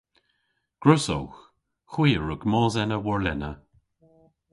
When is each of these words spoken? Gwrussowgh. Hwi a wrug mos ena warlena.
Gwrussowgh. 0.81 1.37
Hwi 1.91 2.09
a 2.17 2.19
wrug 2.21 2.41
mos 2.51 2.75
ena 2.83 2.97
warlena. 3.05 3.51